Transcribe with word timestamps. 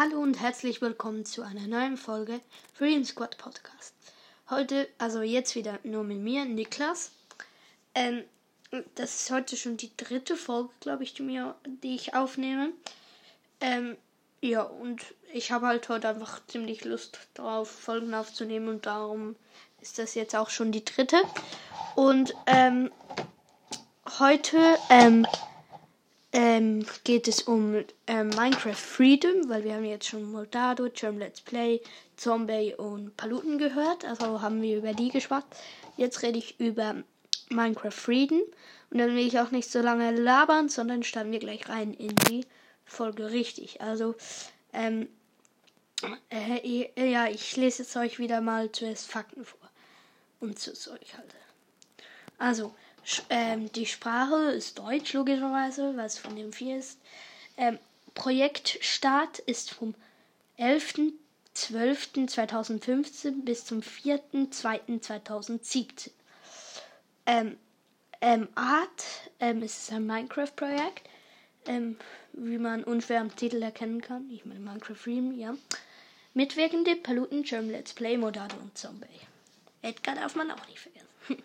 Hallo 0.00 0.20
und 0.20 0.40
herzlich 0.40 0.80
willkommen 0.80 1.24
zu 1.24 1.42
einer 1.42 1.66
neuen 1.66 1.96
Folge 1.96 2.40
Freedom 2.72 3.04
Squad 3.04 3.36
Podcast. 3.36 3.92
Heute, 4.48 4.88
also 4.96 5.22
jetzt 5.22 5.56
wieder 5.56 5.80
nur 5.82 6.04
mit 6.04 6.18
mir, 6.18 6.44
Niklas. 6.44 7.10
Ähm, 7.96 8.22
das 8.94 9.22
ist 9.22 9.30
heute 9.32 9.56
schon 9.56 9.76
die 9.76 9.90
dritte 9.96 10.36
Folge, 10.36 10.70
glaube 10.78 11.02
ich, 11.02 11.14
die, 11.14 11.22
mir, 11.22 11.56
die 11.82 11.96
ich 11.96 12.14
aufnehme. 12.14 12.70
Ähm, 13.60 13.96
ja, 14.40 14.62
und 14.62 15.02
ich 15.32 15.50
habe 15.50 15.66
halt 15.66 15.88
heute 15.88 16.08
einfach 16.10 16.46
ziemlich 16.46 16.84
Lust 16.84 17.18
darauf, 17.34 17.68
Folgen 17.68 18.14
aufzunehmen 18.14 18.68
und 18.68 18.86
darum 18.86 19.34
ist 19.80 19.98
das 19.98 20.14
jetzt 20.14 20.36
auch 20.36 20.50
schon 20.50 20.70
die 20.70 20.84
dritte. 20.84 21.20
Und 21.96 22.34
ähm, 22.46 22.92
heute 24.20 24.78
ähm, 24.90 25.26
ähm, 26.32 26.84
geht 27.04 27.26
es 27.26 27.42
um 27.42 27.84
ähm, 28.06 28.28
Minecraft 28.30 28.74
Freedom, 28.74 29.48
weil 29.48 29.64
wir 29.64 29.74
haben 29.74 29.84
jetzt 29.84 30.08
schon 30.08 30.30
Moldado, 30.30 30.88
Germ 30.92 31.18
Let's 31.18 31.40
Play, 31.40 31.80
Zombie 32.16 32.74
und 32.74 33.16
Paluten 33.16 33.58
gehört, 33.58 34.04
also 34.04 34.42
haben 34.42 34.60
wir 34.60 34.78
über 34.78 34.92
die 34.92 35.08
gesprochen. 35.08 35.46
Jetzt 35.96 36.22
rede 36.22 36.38
ich 36.38 36.60
über 36.60 36.96
Minecraft 37.48 37.92
Freedom 37.92 38.42
und 38.90 38.98
dann 38.98 39.10
will 39.14 39.26
ich 39.26 39.38
auch 39.38 39.50
nicht 39.50 39.70
so 39.70 39.80
lange 39.80 40.10
labern, 40.10 40.68
sondern 40.68 41.02
starten 41.02 41.32
wir 41.32 41.38
gleich 41.38 41.68
rein 41.68 41.94
in 41.94 42.14
die 42.28 42.46
Folge 42.84 43.30
richtig. 43.30 43.80
Also, 43.80 44.14
ähm, 44.72 45.08
äh, 46.30 47.10
ja, 47.10 47.26
ich 47.26 47.56
lese 47.56 47.82
jetzt 47.82 47.96
euch 47.96 48.18
wieder 48.18 48.40
mal 48.40 48.70
zuerst 48.70 49.10
Fakten 49.10 49.44
vor 49.44 49.58
und 50.40 50.58
zu 50.58 50.70
euch 50.70 51.16
halt. 51.16 51.34
Also, 52.38 52.74
ähm, 53.30 53.72
die 53.72 53.86
Sprache 53.86 54.52
ist 54.52 54.78
Deutsch, 54.78 55.14
logischerweise, 55.14 55.96
was 55.96 56.18
von 56.18 56.36
dem 56.36 56.52
vier 56.52 56.78
ist. 56.78 56.98
Ähm, 57.56 57.78
Projektstart 58.14 59.38
ist 59.40 59.70
vom 59.70 59.94
11.12.2015 60.58 63.44
bis 63.44 63.64
zum 63.64 63.80
4.2.2017. 63.80 66.10
Ähm, 67.26 67.56
ähm, 68.20 68.48
Art 68.54 69.04
ähm, 69.38 69.62
ist 69.62 69.92
ein 69.92 70.06
Minecraft-Projekt, 70.06 71.08
ähm, 71.66 71.96
wie 72.32 72.58
man 72.58 72.82
unschwer 72.84 73.20
am 73.20 73.34
Titel 73.34 73.62
erkennen 73.62 74.00
kann. 74.00 74.28
Ich 74.30 74.44
meine 74.44 74.60
Minecraft 74.60 74.96
Freedom, 74.96 75.38
ja. 75.38 75.54
Mitwirkende 76.34 76.96
Paluten, 76.96 77.42
German 77.42 77.70
Let's 77.70 77.94
Play, 77.94 78.16
Modado 78.16 78.56
und 78.56 78.76
Zombie. 78.76 79.06
Edgar 79.82 80.16
darf 80.16 80.34
man 80.34 80.50
auch 80.50 80.66
nicht 80.66 80.80
vergessen. 80.80 81.06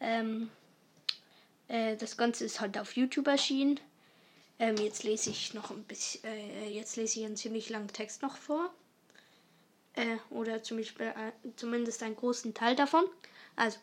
ähm, 0.00 0.50
äh, 1.72 1.96
das 1.96 2.16
Ganze 2.18 2.44
ist 2.44 2.60
halt 2.60 2.78
auf 2.78 2.96
YouTube 2.96 3.26
erschienen. 3.26 3.80
Ähm, 4.58 4.76
jetzt 4.76 5.04
lese 5.04 5.30
ich 5.30 5.54
noch 5.54 5.70
ein 5.70 5.82
bisschen, 5.84 6.22
äh, 6.24 6.68
jetzt 6.68 6.96
lese 6.96 7.18
ich 7.18 7.26
einen 7.26 7.36
ziemlich 7.36 7.70
langen 7.70 7.88
Text 7.88 8.20
noch 8.22 8.36
vor. 8.36 8.70
Äh, 9.94 10.18
oder 10.30 10.62
zum 10.62 10.76
Beispiel, 10.76 11.06
äh, 11.06 11.32
zumindest 11.56 12.02
einen 12.02 12.14
großen 12.14 12.52
Teil 12.52 12.76
davon. 12.76 13.04
Also, 13.56 13.78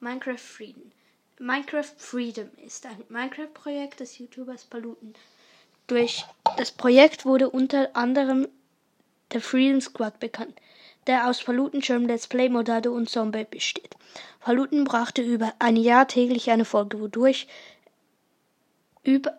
Minecraft 0.00 0.38
Freedom. 0.38 0.92
Minecraft 1.40 1.92
Freedom 1.96 2.50
ist 2.64 2.86
ein 2.86 3.02
Minecraft-Projekt 3.08 4.00
des 4.00 4.18
YouTubers 4.18 4.64
Paluten. 4.64 5.14
Durch 5.88 6.24
das 6.56 6.70
Projekt 6.70 7.24
wurde 7.24 7.50
unter 7.50 7.94
anderem 7.96 8.48
der 9.32 9.40
Freedom 9.40 9.80
Squad 9.80 10.20
bekannt 10.20 10.60
der 11.08 11.26
aus 11.26 11.40
Falutenschirm 11.40 12.06
Let's 12.06 12.28
Play 12.28 12.48
Modado 12.48 12.92
und 12.92 13.10
Zombie 13.10 13.46
besteht. 13.50 13.96
Faluten 14.38 14.84
brachte 14.84 15.22
über 15.22 15.52
ein 15.58 15.76
Jahr 15.76 16.06
täglich 16.06 16.50
eine 16.50 16.64
Folge, 16.64 17.00
wodurch 17.00 17.48
über, 19.02 19.36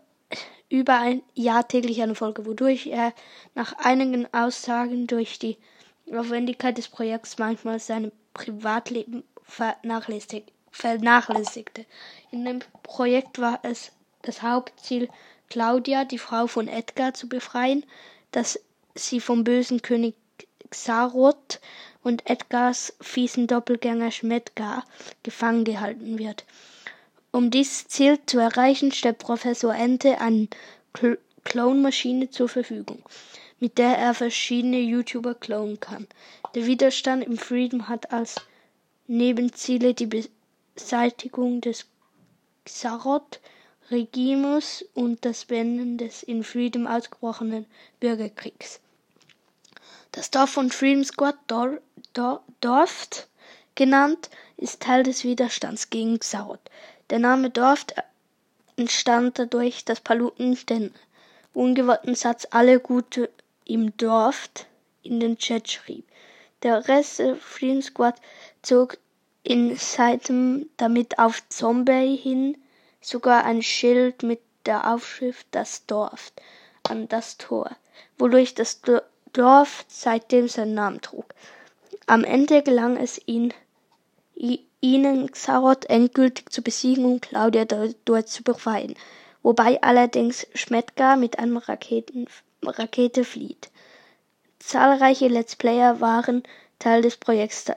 über 0.68 1.00
ein 1.00 1.22
Jahr 1.36 1.68
täglich 1.68 2.02
eine 2.02 2.16
Folge, 2.16 2.46
wodurch 2.46 2.88
er 2.88 3.14
nach 3.56 3.74
einigen 3.78 4.28
Aussagen 4.34 5.08
durch 5.08 5.40
die 5.40 5.58
Aufwendigkeit 6.12 6.78
des 6.78 6.88
Projekts 6.88 7.38
manchmal 7.38 7.80
sein 7.80 8.12
Privatleben 8.34 9.24
vernachlässigte. 9.44 11.86
In 12.32 12.46
dem 12.46 12.60
Projekt 12.84 13.40
war 13.40 13.60
es 13.64 13.92
das 14.24 14.42
Hauptziel, 14.42 15.08
Claudia, 15.50 16.06
die 16.06 16.18
Frau 16.18 16.48
von 16.48 16.68
Edgar, 16.68 17.14
zu 17.14 17.30
befreien, 17.30 17.86
dass 18.32 18.60
sie 18.96 19.20
vom 19.20 19.44
bösen 19.44 19.82
König 19.82 20.16
Xaroth 20.72 21.60
und 22.04 22.30
Edgars 22.30 22.94
fiesen 23.02 23.48
Doppelgänger 23.48 24.12
Schmedgar 24.12 24.86
gefangen 25.24 25.64
gehalten 25.64 26.20
wird. 26.20 26.46
Um 27.32 27.52
dieses 27.52 27.88
Ziel 27.88 28.20
zu 28.26 28.40
erreichen, 28.40 28.92
stellt 28.92 29.20
Professor 29.20 29.74
Ente 29.74 30.20
eine 30.22 30.48
Clone-Maschine 31.44 32.30
zur 32.30 32.50
Verfügung, 32.50 33.04
mit 33.60 33.78
der 33.78 33.98
er 33.98 34.14
verschiedene 34.14 34.80
YouTuber 34.80 35.36
klonen 35.36 35.80
kann. 35.80 36.08
Der 36.56 36.66
Widerstand 36.66 37.24
im 37.24 37.38
Freedom 37.38 37.88
hat 37.88 38.12
als 38.12 38.36
Nebenziele 39.08 39.94
die 39.94 40.28
Beseitigung 40.76 41.62
des 41.62 41.86
Xaroth-Regimes 42.66 44.86
und 44.94 45.24
das 45.26 45.46
Beenden 45.46 45.98
des 45.98 46.24
in 46.24 46.44
Freedom 46.44 46.88
ausgebrochenen 46.88 47.66
Bürgerkriegs. 48.00 48.80
Das 50.12 50.32
Dorf 50.32 50.50
von 50.50 50.72
Freedom 50.72 51.04
Squad, 51.04 51.38
Dor 51.46 51.78
Dor 52.14 52.44
Dorft 52.62 53.28
genannt, 53.76 54.32
ist 54.58 54.82
Teil 54.82 55.04
des 55.04 55.24
Widerstands 55.24 55.92
gegen 55.92 56.18
Xaroth. 56.18 56.72
Der 57.12 57.20
Name 57.20 57.52
Dorft 57.52 57.94
entstand 58.76 59.38
dadurch, 59.38 59.86
dass 59.86 60.00
Paluten 60.02 60.58
den 60.66 60.96
ungewollten 61.54 62.16
Satz 62.16 62.48
alle 62.50 62.80
Gute 62.80 63.30
im 63.66 63.96
Dorft 63.98 64.66
in 65.04 65.20
den 65.20 65.38
Chat 65.38 65.70
schrieb. 65.70 66.08
Der 66.64 66.88
Rest 66.88 67.20
der 67.20 67.36
Freedom 67.36 67.84
Squad 67.84 68.16
zog 68.64 68.98
in 69.44 69.76
Seiten 69.76 70.72
damit 70.78 71.20
auf 71.20 71.48
Zombie 71.50 72.16
hin 72.16 72.58
sogar 73.00 73.46
ein 73.46 73.62
Schild 73.62 74.24
mit 74.24 74.42
der 74.66 74.92
Aufschrift 74.92 75.46
Das 75.52 75.86
Dorf 75.86 76.34
an 76.82 77.08
das 77.08 77.38
Tor, 77.38 77.70
wodurch 78.18 78.56
das 78.56 78.82
Dorf 78.82 79.04
seitdem 79.88 80.48
seinen 80.48 80.74
Namen 80.74 81.02
trug. 81.02 81.34
Am 82.08 82.24
Ende 82.24 82.64
gelang 82.64 82.98
es 82.98 83.22
ihn, 83.26 83.54
ihnen 84.82 85.32
Xaroth 85.32 85.90
endgültig 85.90 86.52
zu 86.52 86.62
besiegen 86.62 87.06
und 87.06 87.22
Claudia 87.22 87.66
dort 87.66 88.30
zu 88.30 88.44
befreien, 88.44 88.96
wobei 89.44 89.82
allerdings 89.82 90.48
Schmedgar 90.54 91.18
mit 91.18 91.40
einer 91.40 91.68
Raketen, 91.68 92.28
Rakete 92.64 93.24
flieht. 93.24 93.70
Zahlreiche 94.60 95.28
Let's 95.28 95.56
Player 95.56 96.02
waren 96.02 96.44
Teil 96.80 97.02
des 97.02 97.18
Projekts, 97.18 97.72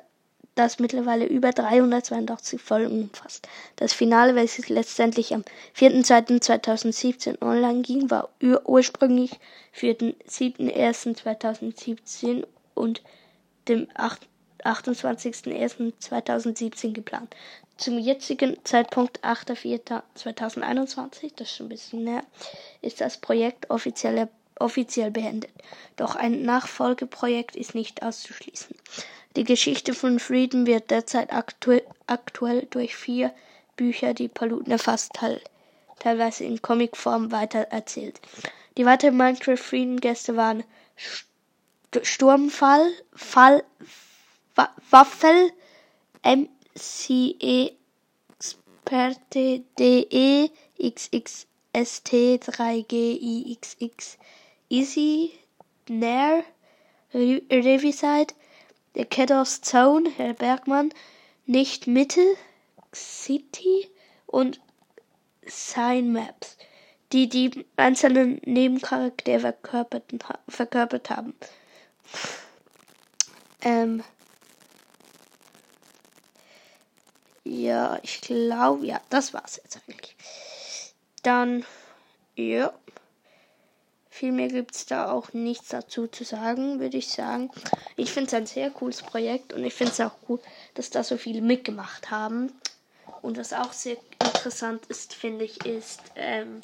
das 0.55 0.79
mittlerweile 0.79 1.27
über 1.27 1.51
382 1.53 2.61
Folgen 2.61 3.05
umfasst. 3.05 3.49
Das 3.77 3.93
Finale, 3.93 4.35
welches 4.35 4.69
letztendlich 4.69 5.33
am 5.35 5.45
4.2.2017 5.77 7.41
online 7.41 7.83
ging, 7.83 8.11
war 8.11 8.31
ursprünglich 8.65 9.39
für 9.73 9.95
den 9.95 10.15
7.1.2017 10.29 12.45
und 12.75 13.03
dem 13.69 13.87
28.01.2017 14.65 16.93
geplant. 16.93 17.35
Zum 17.79 17.99
jetzigen 17.99 18.59
Zeitpunkt 18.65 19.25
8.4.2021, 19.25 21.33
das 21.37 21.49
ist 21.49 21.57
schon 21.57 21.67
ein 21.67 21.71
bisschen 21.71 22.05
näher, 22.05 22.23
ist 22.83 23.01
das 23.01 23.17
Projekt 23.17 23.71
offiziell 23.71 24.29
beendet. 25.11 25.51
Doch 25.97 26.15
ein 26.15 26.43
Nachfolgeprojekt 26.43 27.57
ist 27.57 27.75
nicht 27.75 28.03
auszuschließen. 28.03 28.77
Die 29.37 29.45
Geschichte 29.45 29.95
von 29.95 30.19
Freedom 30.19 30.67
wird 30.67 30.91
derzeit 30.91 31.33
aktu 31.33 31.79
aktuell 32.07 32.67
durch 32.71 32.95
vier 32.97 33.33
Bücher, 33.77 34.13
die 34.13 34.29
Paluten 34.29 34.71
erfasst, 34.71 35.13
teilweise 35.99 36.45
in 36.45 36.61
Comicform 36.61 37.33
weitererzählt. 37.33 38.21
Die 38.77 38.85
weiteren 38.85 39.17
Minecraft 39.17 39.57
Freedom 39.57 40.01
Gäste 40.01 40.37
waren 40.37 40.65
Sturmfall, 42.03 42.93
Fall, 43.15 43.65
Waffel, 44.91 45.53
MCE 46.25 47.73
Experte 48.39 49.65
DE 49.79 50.51
XXST 50.79 51.47
3GIXX 52.45 54.19
Easy 54.69 55.33
Nair 55.89 56.45
Revisite 57.15 58.35
der 58.95 59.07
Kedders 59.07 59.61
Zone, 59.61 60.11
Herr 60.17 60.35
Bergmann, 60.35 60.93
nicht 61.47 61.87
Mitte, 61.87 62.23
City 62.95 63.91
und 64.27 64.61
Sign 65.47 66.13
Maps, 66.13 66.57
die 67.13 67.29
die 67.29 67.67
einzelnen 67.77 68.41
Nebencharaktere 68.45 69.55
verkörpert 70.49 71.11
haben. 71.11 71.35
Ähm, 73.63 74.03
ja, 77.45 77.99
ich 78.03 78.21
glaube, 78.21 78.87
ja, 78.87 79.01
das 79.11 79.35
war's 79.35 79.61
jetzt 79.63 79.81
eigentlich. 79.87 80.17
Dann, 81.23 81.65
ja. 82.35 82.73
Viel 84.23 84.31
mehr 84.31 84.47
gibt 84.47 84.77
es 84.77 84.87
da 84.87 85.11
auch 85.11 85.33
nichts 85.33 85.71
dazu 85.71 86.07
zu 86.07 86.23
sagen, 86.23 86.79
würde 86.79 86.97
ich 86.97 87.09
sagen. 87.09 87.51
Ich 87.97 88.13
finde 88.13 88.29
es 88.29 88.35
ein 88.35 88.47
sehr 88.47 88.71
cooles 88.71 89.03
Projekt 89.03 89.53
und 89.53 89.65
ich 89.65 89.75
finde 89.75 89.91
es 89.91 90.01
auch 90.01 90.13
cool, 90.29 90.39
dass 90.75 90.91
da 90.91 91.03
so 91.03 91.17
viele 91.17 91.41
mitgemacht 91.41 92.13
haben. 92.13 92.53
Und 93.21 93.37
was 93.37 93.53
auch 93.53 93.73
sehr 93.73 93.97
interessant 94.25 94.87
ist, 94.87 95.13
finde 95.13 95.45
ich, 95.45 95.67
ist 95.67 95.99
ähm, 96.15 96.61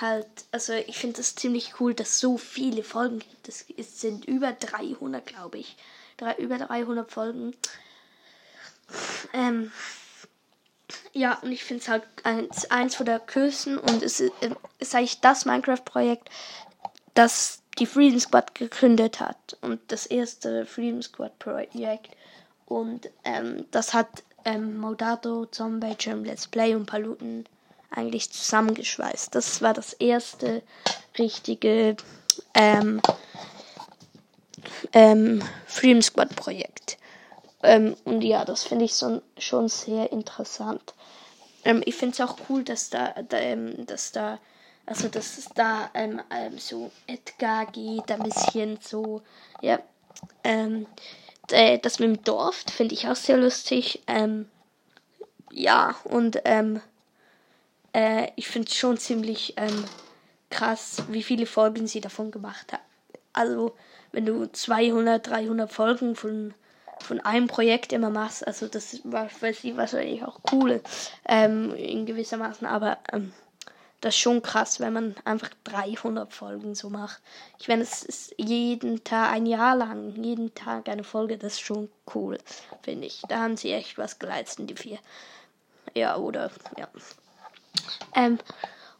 halt, 0.00 0.28
also 0.52 0.72
ich 0.72 0.96
finde 0.96 1.20
es 1.20 1.34
ziemlich 1.34 1.80
cool, 1.80 1.94
dass 1.94 2.20
so 2.20 2.38
viele 2.38 2.84
Folgen 2.84 3.18
gibt. 3.18 3.48
Es, 3.48 3.66
sind 4.00 4.26
über 4.26 4.52
300, 4.52 5.26
glaube 5.26 5.58
ich. 5.58 5.76
Drei, 6.16 6.36
über 6.36 6.58
300 6.58 7.10
Folgen. 7.10 7.56
Ähm, 9.32 9.72
ja, 11.12 11.40
und 11.42 11.50
ich 11.50 11.64
finde 11.64 11.82
es 11.82 11.88
halt 11.88 12.04
eins, 12.22 12.70
eins 12.70 12.94
von 12.94 13.06
der 13.06 13.18
coolsten 13.18 13.78
und 13.78 14.00
es 14.04 14.20
ist, 14.20 14.32
äh, 14.42 14.54
ist 14.78 14.94
eigentlich 14.94 15.20
das 15.20 15.44
Minecraft-Projekt, 15.44 16.28
das 17.14 17.60
die 17.78 17.86
Freedom 17.86 18.20
Squad 18.20 18.54
gegründet 18.54 19.20
hat. 19.20 19.56
Und 19.60 19.80
das 19.88 20.06
erste 20.06 20.66
Freedom 20.66 21.02
Squad-Projekt. 21.02 22.16
Und 22.66 23.10
ähm, 23.24 23.66
das 23.70 23.94
hat 23.94 24.22
ähm, 24.44 24.78
Modato, 24.78 25.46
Zombie, 25.46 25.96
Jam 25.98 26.24
Let's 26.24 26.46
Play 26.46 26.74
und 26.74 26.86
Paluten 26.86 27.46
eigentlich 27.90 28.30
zusammengeschweißt. 28.30 29.34
Das 29.34 29.62
war 29.62 29.74
das 29.74 29.92
erste 29.94 30.62
richtige 31.18 31.96
ähm, 32.54 33.00
ähm, 34.92 35.42
Freedom 35.66 36.02
Squad 36.02 36.34
Projekt. 36.36 36.98
Ähm, 37.62 37.96
und 38.04 38.22
ja, 38.22 38.44
das 38.44 38.64
finde 38.64 38.84
ich 38.84 38.94
so, 38.94 39.22
schon 39.38 39.68
sehr 39.68 40.12
interessant. 40.12 40.94
Ähm, 41.64 41.82
ich 41.86 41.94
finde 41.94 42.14
es 42.14 42.20
auch 42.20 42.36
cool, 42.48 42.62
dass 42.62 42.90
da, 42.90 43.14
da 43.28 43.38
ähm, 43.38 43.86
dass 43.86 44.12
da, 44.12 44.38
also 44.86 45.08
dass 45.08 45.38
es 45.38 45.48
da 45.54 45.90
ähm, 45.94 46.20
ähm, 46.30 46.58
so 46.58 46.90
Edgar 47.06 47.66
geht, 47.66 48.10
ein 48.10 48.22
bisschen 48.22 48.78
so, 48.80 49.22
ja, 49.60 49.78
ähm, 50.42 50.86
das 51.48 51.98
mit 51.98 52.08
dem 52.08 52.24
Dorf 52.24 52.64
finde 52.70 52.94
ich 52.94 53.06
auch 53.06 53.16
sehr 53.16 53.36
lustig. 53.36 54.02
Ähm, 54.06 54.48
ja, 55.50 55.94
und 56.04 56.40
ähm, 56.44 56.80
äh, 57.92 58.28
ich 58.36 58.48
finde 58.48 58.68
es 58.68 58.76
schon 58.76 58.96
ziemlich 58.96 59.54
ähm, 59.56 59.84
krass, 60.50 61.02
wie 61.08 61.22
viele 61.22 61.46
Folgen 61.46 61.86
sie 61.86 62.00
davon 62.00 62.30
gemacht 62.30 62.72
haben. 62.72 62.82
Also, 63.32 63.74
wenn 64.12 64.24
du 64.26 64.46
200, 64.46 65.26
300 65.26 65.70
Folgen 65.70 66.16
von 66.16 66.54
von 67.00 67.20
einem 67.20 67.46
Projekt 67.46 67.92
immer 67.92 68.10
machst. 68.10 68.46
Also 68.46 68.66
das 68.66 69.00
war 69.04 69.28
für 69.28 69.52
sie 69.52 69.76
wahrscheinlich 69.76 70.24
auch 70.24 70.40
cool 70.52 70.80
ähm, 71.28 71.74
in 71.74 72.06
gewissermaßen, 72.06 72.66
aber 72.66 72.98
ähm, 73.12 73.32
das 74.04 74.14
ist 74.14 74.20
schon 74.20 74.42
krass, 74.42 74.80
wenn 74.80 74.92
man 74.92 75.16
einfach 75.24 75.48
300 75.64 76.30
Folgen 76.30 76.74
so 76.74 76.90
macht. 76.90 77.22
Ich 77.58 77.68
meine, 77.68 77.82
es 77.82 78.02
ist 78.02 78.34
jeden 78.36 79.02
Tag, 79.02 79.32
ein 79.32 79.46
Jahr 79.46 79.74
lang, 79.74 80.22
jeden 80.22 80.54
Tag 80.54 80.90
eine 80.90 81.04
Folge, 81.04 81.38
das 81.38 81.54
ist 81.54 81.60
schon 81.60 81.88
cool, 82.14 82.38
finde 82.82 83.06
ich. 83.06 83.22
Da 83.28 83.38
haben 83.38 83.56
sie 83.56 83.72
echt 83.72 83.96
was 83.96 84.18
geleistet, 84.18 84.68
die 84.68 84.76
vier. 84.76 84.98
Ja, 85.94 86.16
oder, 86.16 86.50
ja. 86.76 86.86
Ähm, 88.14 88.38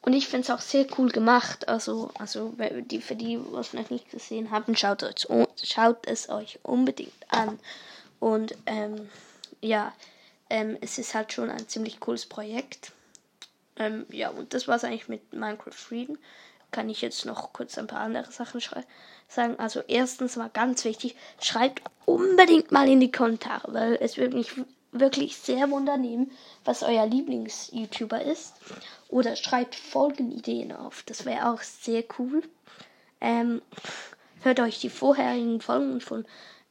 und 0.00 0.14
ich 0.14 0.26
finde 0.26 0.44
es 0.44 0.50
auch 0.50 0.62
sehr 0.62 0.86
cool 0.96 1.10
gemacht. 1.10 1.68
Also, 1.68 2.10
also 2.18 2.54
die, 2.56 3.02
für 3.02 3.14
die, 3.14 3.38
was 3.52 3.74
noch 3.74 3.90
nicht 3.90 4.10
gesehen 4.10 4.50
haben, 4.50 4.74
schaut, 4.74 5.02
euch, 5.02 5.26
schaut 5.62 6.06
es 6.06 6.30
euch 6.30 6.60
unbedingt 6.62 7.12
an. 7.28 7.58
Und 8.20 8.54
ähm, 8.64 9.10
ja, 9.60 9.92
ähm, 10.48 10.78
es 10.80 10.96
ist 10.96 11.14
halt 11.14 11.34
schon 11.34 11.50
ein 11.50 11.68
ziemlich 11.68 12.00
cooles 12.00 12.24
Projekt. 12.24 12.92
Ähm, 13.76 14.06
ja, 14.10 14.30
und 14.30 14.54
das 14.54 14.68
war 14.68 14.76
es 14.76 14.84
eigentlich 14.84 15.08
mit 15.08 15.32
Minecraft 15.32 15.72
Freedom. 15.72 16.18
Kann 16.70 16.88
ich 16.88 17.02
jetzt 17.02 17.24
noch 17.24 17.52
kurz 17.52 17.78
ein 17.78 17.86
paar 17.86 18.00
andere 18.00 18.30
Sachen 18.32 18.60
sagen. 19.28 19.58
Also 19.58 19.80
erstens 19.86 20.36
mal 20.36 20.50
ganz 20.52 20.84
wichtig, 20.84 21.14
schreibt 21.40 21.82
unbedingt 22.04 22.72
mal 22.72 22.88
in 22.88 23.00
die 23.00 23.12
Kommentare, 23.12 23.72
weil 23.72 23.98
es 24.00 24.16
würde 24.16 24.36
mich 24.36 24.52
wirklich 24.90 25.36
sehr 25.36 25.70
wundernehmen, 25.70 26.30
was 26.64 26.82
euer 26.82 27.06
Lieblings-YouTuber 27.06 28.22
ist. 28.22 28.54
Oder 29.08 29.36
schreibt 29.36 29.74
Folgenideen 29.74 30.72
auf. 30.72 31.02
Das 31.04 31.24
wäre 31.24 31.52
auch 31.52 31.62
sehr 31.62 32.04
cool. 32.18 32.42
Ähm, 33.20 33.62
hört 34.42 34.60
euch 34.60 34.80
die 34.80 34.90
vorherigen 34.90 35.60
Folgen 35.60 36.00
von 36.00 36.24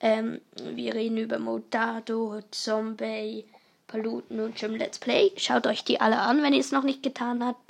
ähm, 0.03 0.41
wir 0.57 0.95
reden 0.95 1.17
über 1.17 1.39
Modado, 1.39 2.41
Zombie, 2.51 3.45
Paluten 3.93 4.39
und 4.39 4.59
Jim 4.59 4.75
Let's 4.75 4.97
Play. 4.97 5.31
Schaut 5.37 5.67
euch 5.67 5.83
die 5.83 6.01
alle 6.01 6.17
an, 6.17 6.41
wenn 6.41 6.53
ihr 6.53 6.59
es 6.59 6.71
noch 6.71 6.81
nicht 6.81 7.03
getan 7.03 7.45
habt. 7.45 7.61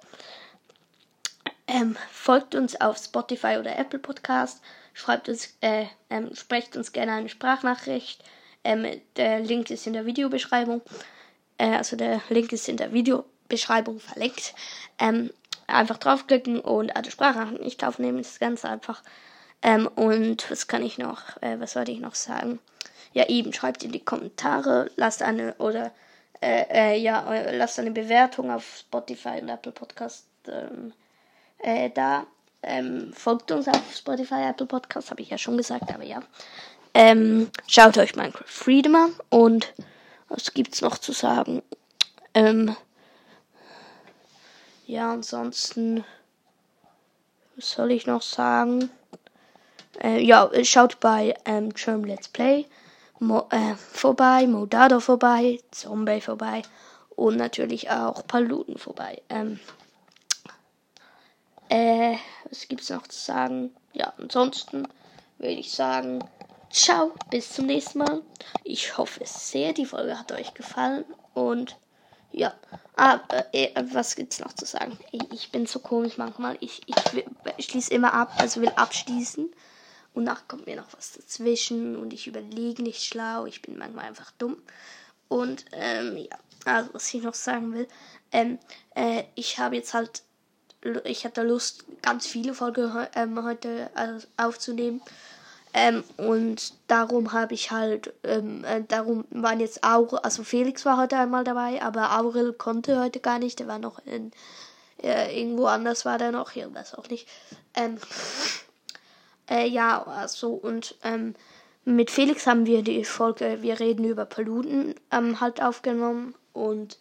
Ähm, 1.67 1.97
folgt 2.09 2.55
uns 2.55 2.79
auf 2.79 2.97
Spotify 2.97 3.57
oder 3.59 3.77
Apple 3.77 3.99
Podcast. 3.99 4.61
Schreibt 4.93 5.27
uns, 5.27 5.53
äh, 5.59 5.87
ähm, 6.09 6.33
sprecht 6.33 6.77
uns 6.77 6.93
gerne 6.93 7.11
eine 7.11 7.27
Sprachnachricht. 7.27 8.23
Ähm, 8.63 9.01
der 9.17 9.41
Link 9.41 9.69
ist 9.69 9.85
in 9.85 9.91
der 9.91 10.05
Videobeschreibung. 10.05 10.81
Äh, 11.57 11.75
also 11.75 11.97
der 11.97 12.21
Link 12.29 12.53
ist 12.53 12.69
in 12.69 12.77
der 12.77 12.93
Videobeschreibung 12.93 13.99
verlinkt. 13.99 14.55
Ähm, 14.99 15.29
einfach 15.67 15.97
draufklicken 15.97 16.61
und 16.61 16.95
eine 16.95 17.11
Sprachnachricht 17.11 17.83
aufnehmen. 17.83 18.19
Das 18.19 18.29
ist 18.29 18.39
ganz 18.39 18.63
einfach. 18.63 19.03
Ähm, 19.61 19.87
und 19.87 20.49
was 20.49 20.69
kann 20.69 20.83
ich 20.83 20.97
noch, 20.97 21.41
äh, 21.41 21.59
was 21.59 21.73
sollte 21.73 21.91
ich 21.91 21.99
noch 21.99 22.15
sagen? 22.15 22.59
Ja, 23.11 23.27
eben, 23.27 23.51
schreibt 23.51 23.83
in 23.83 23.91
die 23.91 24.05
Kommentare, 24.05 24.89
lasst 24.95 25.21
eine 25.21 25.55
oder 25.55 25.91
äh, 26.43 26.65
äh, 26.69 26.97
ja, 26.99 27.25
lasst 27.51 27.79
eine 27.79 27.91
Bewertung 27.91 28.51
auf 28.51 28.77
Spotify 28.79 29.39
und 29.41 29.49
Apple 29.49 29.71
Podcast 29.71 30.27
ähm, 30.47 30.93
äh, 31.59 31.89
da. 31.89 32.25
Ähm, 32.61 33.13
folgt 33.13 33.51
uns 33.51 33.67
auf 33.67 33.95
Spotify, 33.95 34.49
Apple 34.49 34.65
Podcast, 34.65 35.09
habe 35.11 35.21
ich 35.21 35.29
ja 35.29 35.37
schon 35.37 35.57
gesagt, 35.57 35.93
aber 35.93 36.03
ja. 36.03 36.21
Ähm, 36.93 37.49
schaut 37.67 37.97
euch 37.97 38.15
Minecraft 38.15 38.47
Freedom 38.47 38.95
an 38.95 39.13
und 39.29 39.73
was 40.29 40.53
gibt's 40.53 40.81
noch 40.81 40.97
zu 40.97 41.11
sagen? 41.11 41.63
Ähm, 42.33 42.75
ja, 44.85 45.11
ansonsten, 45.11 46.03
was 47.55 47.71
soll 47.71 47.91
ich 47.91 48.05
noch 48.05 48.21
sagen? 48.21 48.89
Äh, 50.01 50.21
ja, 50.21 50.49
schaut 50.63 50.99
bei 50.99 51.35
ähm, 51.45 51.73
German 51.73 52.09
Let's 52.09 52.27
Play 52.27 52.65
Mo, 53.19 53.47
äh, 53.51 53.75
vorbei, 53.75 54.47
Modado 54.47 54.99
vorbei, 54.99 55.59
Zombie 55.71 56.21
vorbei 56.21 56.63
und 57.15 57.37
natürlich 57.37 57.89
auch 57.89 58.25
Paluten 58.27 58.77
vorbei. 58.77 59.21
Ähm, 59.29 59.59
äh, 61.69 62.17
was 62.49 62.67
gibt's 62.67 62.89
noch 62.89 63.07
zu 63.07 63.19
sagen? 63.19 63.73
Ja, 63.93 64.13
ansonsten 64.17 64.87
würde 65.37 65.53
ich 65.53 65.71
sagen, 65.71 66.23
ciao, 66.69 67.13
bis 67.29 67.53
zum 67.53 67.67
nächsten 67.67 67.99
Mal. 67.99 68.21
Ich 68.63 68.97
hoffe 68.97 69.21
sehr, 69.25 69.73
die 69.73 69.85
Folge 69.85 70.19
hat 70.19 70.31
euch 70.31 70.53
gefallen 70.53 71.05
und 71.33 71.77
ja, 72.31 72.51
aber 72.95 73.45
äh, 73.53 73.69
was 73.91 74.15
gibt's 74.15 74.39
noch 74.39 74.53
zu 74.53 74.65
sagen? 74.65 74.97
Ich, 75.11 75.31
ich 75.31 75.51
bin 75.51 75.67
so 75.67 75.79
komisch 75.79 76.17
manchmal. 76.17 76.57
Ich, 76.61 76.81
ich, 76.87 76.95
ich 77.57 77.65
schließe 77.65 77.93
immer 77.93 78.13
ab, 78.13 78.33
also 78.37 78.61
will 78.61 78.71
abschließen. 78.75 79.51
Und 80.13 80.25
nachher 80.25 80.45
kommt 80.47 80.67
mir 80.67 80.75
noch 80.75 80.93
was 80.95 81.13
dazwischen 81.13 81.95
und 81.95 82.13
ich 82.13 82.27
überlege 82.27 82.83
nicht 82.83 83.03
schlau. 83.03 83.45
Ich 83.45 83.61
bin 83.61 83.77
manchmal 83.77 84.05
einfach 84.05 84.31
dumm. 84.37 84.57
Und 85.27 85.65
ähm, 85.71 86.17
ja, 86.17 86.37
also 86.65 86.93
was 86.93 87.13
ich 87.13 87.23
noch 87.23 87.33
sagen 87.33 87.73
will, 87.73 87.87
ähm, 88.31 88.59
äh, 88.95 89.23
ich 89.35 89.57
habe 89.57 89.75
jetzt 89.75 89.93
halt, 89.93 90.23
ich 91.05 91.25
hatte 91.25 91.43
Lust, 91.43 91.85
ganz 92.01 92.27
viele 92.27 92.53
Folgen 92.53 93.07
ähm, 93.15 93.43
heute 93.43 93.89
also 93.95 94.27
aufzunehmen. 94.37 95.01
Ähm, 95.73 96.03
und 96.17 96.73
darum 96.87 97.33
habe 97.33 97.55
ich 97.55 97.71
halt, 97.71 98.13
ähm, 98.23 98.63
äh, 98.63 98.83
darum 98.87 99.25
waren 99.31 99.59
jetzt 99.59 99.83
auch, 99.83 100.13
also 100.21 100.43
Felix 100.43 100.85
war 100.85 100.97
heute 100.97 101.17
einmal 101.17 101.43
dabei, 101.43 101.81
aber 101.81 102.19
Aurel 102.19 102.53
konnte 102.53 102.99
heute 102.99 103.19
gar 103.19 103.39
nicht, 103.39 103.57
der 103.57 103.67
war 103.67 103.79
noch 103.79 103.97
in, 104.05 104.31
äh, 105.01 105.35
irgendwo 105.35 105.65
anders 105.65 106.05
war 106.05 106.19
der 106.19 106.31
noch, 106.31 106.55
ich 106.55 106.71
weiß 106.71 106.93
auch 106.93 107.09
nicht. 107.09 107.27
Ähm, 107.73 107.97
äh, 109.49 109.67
ja, 109.67 110.03
also 110.03 110.51
und 110.53 110.95
ähm, 111.03 111.35
mit 111.85 112.11
Felix 112.11 112.47
haben 112.47 112.65
wir 112.65 112.81
die 112.81 113.03
Folge 113.03 113.61
Wir 113.61 113.79
reden 113.79 114.05
über 114.05 114.25
Paluten 114.25 114.95
ähm, 115.11 115.39
halt 115.39 115.61
aufgenommen 115.61 116.35
und 116.53 116.97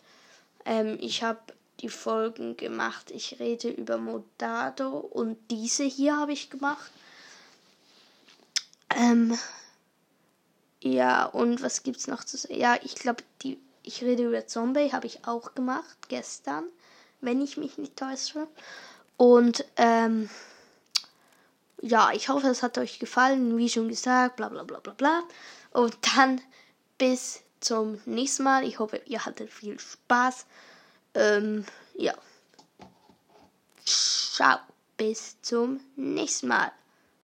ähm, 0.65 0.99
ich 1.01 1.23
habe 1.23 1.41
die 1.81 1.89
Folgen 1.89 2.57
gemacht. 2.57 3.11
Ich 3.11 3.39
rede 3.41 3.69
über 3.69 3.99
Modado 3.99 4.99
und 4.99 5.39
diese 5.51 5.85
hier 5.85 6.17
habe 6.17 6.33
ich 6.33 6.51
gemacht. 6.51 6.91
Ähm, 8.97 9.39
ja, 10.81 11.27
und 11.27 11.63
was 11.63 11.83
gibt's 11.83 12.07
noch 12.07 12.25
zu 12.25 12.37
sagen? 12.37 12.59
Ja, 12.59 12.77
ich 12.83 12.95
glaube, 12.95 13.23
die 13.43 13.59
ich 13.83 14.03
rede 14.03 14.25
über 14.25 14.47
Zombie 14.47 14.93
habe 14.93 15.07
ich 15.07 15.27
auch 15.27 15.55
gemacht 15.55 15.97
gestern, 16.09 16.65
wenn 17.21 17.41
ich 17.41 17.57
mich 17.57 17.79
nicht 17.79 17.97
täusche. 17.97 18.47
Und 19.17 19.65
ähm, 19.77 20.31
ja, 21.83 22.13
ich 22.13 22.29
hoffe, 22.29 22.47
es 22.47 22.63
hat 22.63 22.79
euch 22.79 22.99
gefallen. 23.01 23.57
Wie 23.59 23.69
schon 23.69 23.89
gesagt, 23.89 24.37
bla 24.37 24.49
bla 24.49 24.63
bla 24.63 24.79
bla 24.79 24.95
bla. 24.95 25.23
Und 25.73 25.99
dann 26.17 26.41
bis 26.97 27.43
zum 27.61 28.01
nächsten 28.07 28.45
Mal. 28.45 28.65
Ich 28.65 28.79
hoffe, 28.79 29.03
ihr 29.05 29.25
hattet 29.25 29.51
viel 29.53 29.79
Spaß. 29.79 30.47
Ähm, 31.15 31.65
ja. 31.95 32.15
Ciao. 33.85 34.59
bis 34.97 35.41
zum 35.43 35.81
nächsten 35.97 36.49
Mal. 36.49 36.73